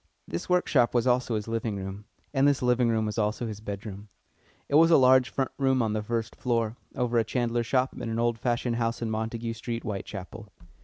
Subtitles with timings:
[0.27, 4.09] This workshop was also his living room, and this living room was also his bedroom.
[4.67, 8.09] It was a large front room on the first floor, over a chandler's shop in
[8.09, 10.47] an old fashioned house in Montague Street, Whitechapel.